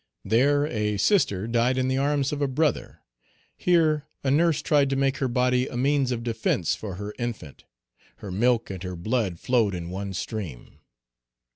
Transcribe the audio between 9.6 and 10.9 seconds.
in one stream.